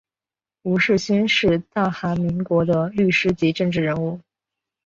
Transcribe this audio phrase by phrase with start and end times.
[0.63, 4.19] 吴世勋是大韩民国的律师及政治人物。